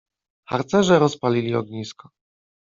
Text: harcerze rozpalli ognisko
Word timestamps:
harcerze 0.51 0.97
rozpalli 1.03 1.51
ognisko 1.61 2.09